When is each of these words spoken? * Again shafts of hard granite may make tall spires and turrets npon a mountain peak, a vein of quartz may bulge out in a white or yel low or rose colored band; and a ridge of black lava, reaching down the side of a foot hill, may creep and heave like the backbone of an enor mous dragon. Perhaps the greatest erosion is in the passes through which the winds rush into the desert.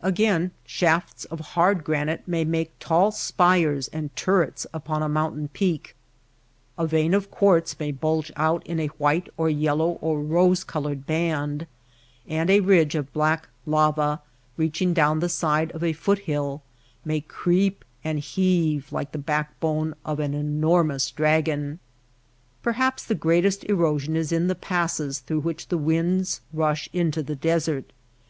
* 0.00 0.02
Again 0.12 0.50
shafts 0.66 1.24
of 1.24 1.40
hard 1.40 1.82
granite 1.82 2.28
may 2.28 2.44
make 2.44 2.78
tall 2.78 3.10
spires 3.10 3.88
and 3.88 4.14
turrets 4.14 4.66
npon 4.74 5.02
a 5.02 5.08
mountain 5.08 5.48
peak, 5.54 5.96
a 6.76 6.86
vein 6.86 7.14
of 7.14 7.30
quartz 7.30 7.80
may 7.80 7.90
bulge 7.90 8.30
out 8.36 8.62
in 8.66 8.80
a 8.80 8.88
white 8.98 9.30
or 9.38 9.48
yel 9.48 9.76
low 9.76 9.90
or 10.02 10.20
rose 10.20 10.62
colored 10.62 11.06
band; 11.06 11.66
and 12.28 12.50
a 12.50 12.60
ridge 12.60 12.94
of 12.94 13.10
black 13.14 13.48
lava, 13.64 14.20
reaching 14.58 14.92
down 14.92 15.20
the 15.20 15.28
side 15.30 15.72
of 15.72 15.82
a 15.82 15.94
foot 15.94 16.18
hill, 16.18 16.60
may 17.02 17.22
creep 17.22 17.82
and 18.04 18.18
heave 18.18 18.92
like 18.92 19.12
the 19.12 19.16
backbone 19.16 19.94
of 20.04 20.20
an 20.20 20.32
enor 20.34 20.84
mous 20.86 21.10
dragon. 21.10 21.78
Perhaps 22.62 23.06
the 23.06 23.14
greatest 23.14 23.64
erosion 23.64 24.16
is 24.16 24.32
in 24.32 24.48
the 24.48 24.54
passes 24.54 25.20
through 25.20 25.40
which 25.40 25.68
the 25.68 25.78
winds 25.78 26.42
rush 26.52 26.90
into 26.92 27.22
the 27.22 27.34
desert. 27.34 27.90